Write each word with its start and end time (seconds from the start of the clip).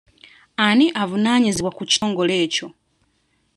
Ani 0.67 0.85
avunaanyizibwa 1.01 1.71
ku 1.77 1.83
kitongole 1.89 2.33
ekyo? 2.45 2.67